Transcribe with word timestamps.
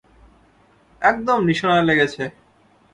একদম 1.01 1.39
নিশানায় 1.47 1.85
লেগেছে! 1.89 2.23